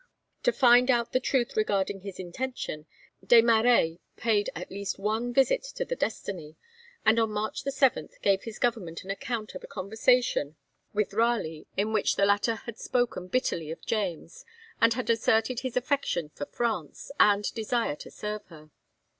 [0.41, 2.87] To find out the truth regarding his intention,
[3.23, 6.57] Des Marêts paid at least one visit to the 'Destiny,'
[7.05, 10.55] and on March 7 gave his Government an account of a conversation
[10.91, 14.43] with Raleigh, in which the latter had spoken bitterly of James,
[14.81, 18.71] and had asserted his affection for France, and desire to serve her.